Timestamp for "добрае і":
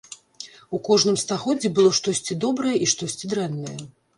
2.47-2.91